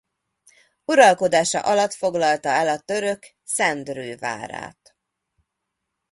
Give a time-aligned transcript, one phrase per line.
[0.85, 4.95] Uralkodása alatt foglalta el a török Szendrő várát.